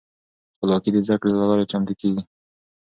[0.55, 2.21] خپلواکې د زده کړې له لارې چمتو کیږي.